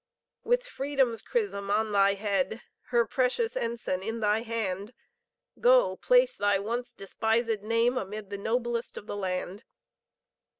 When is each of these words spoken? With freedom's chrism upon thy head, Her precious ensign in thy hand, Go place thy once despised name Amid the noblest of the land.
With 0.43 0.65
freedom's 0.65 1.21
chrism 1.21 1.69
upon 1.69 1.91
thy 1.91 2.15
head, 2.15 2.63
Her 2.87 3.05
precious 3.05 3.55
ensign 3.55 4.01
in 4.01 4.19
thy 4.19 4.41
hand, 4.41 4.95
Go 5.59 5.95
place 5.95 6.35
thy 6.37 6.57
once 6.57 6.91
despised 6.91 7.61
name 7.61 7.99
Amid 7.99 8.31
the 8.31 8.37
noblest 8.39 8.97
of 8.97 9.05
the 9.05 9.15
land. 9.15 9.63